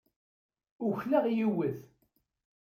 [0.87, 1.79] Ukleɣ yiwet.